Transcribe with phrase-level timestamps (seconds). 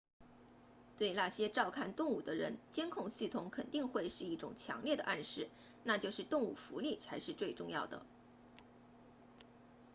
[0.97, 5.47] 对那些照看动物的人监控系统肯定会是一种强烈的暗示
[5.83, 8.03] 那就是动物福利才是最重要的